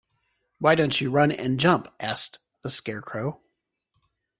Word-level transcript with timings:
Why 0.57 0.73
don't 0.73 0.99
you 0.99 1.11
run 1.11 1.31
and 1.31 1.59
jump? 1.59 1.87
asked 1.99 2.39
the 2.63 2.71
Scarecrow. 2.71 3.39